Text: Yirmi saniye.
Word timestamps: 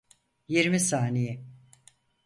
Yirmi 0.47 0.79
saniye. 0.79 1.43